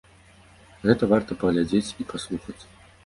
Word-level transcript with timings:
Гэта 0.87 1.09
варта 1.13 1.37
паглядзець 1.43 1.93
і 2.05 2.07
паслухаць. 2.15 2.61